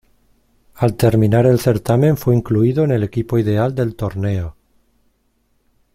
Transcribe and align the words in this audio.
Al 0.73 0.95
terminar 0.97 1.45
el 1.45 1.59
certamen 1.59 2.17
fue 2.17 2.35
incluido 2.35 2.83
en 2.83 2.89
el 2.89 3.03
equipo 3.03 3.37
ideal 3.37 3.75
del 3.75 3.95
torneo. 3.95 4.55